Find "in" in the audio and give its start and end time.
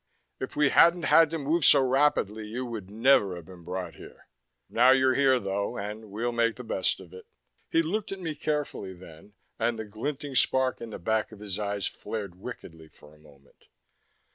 10.81-10.89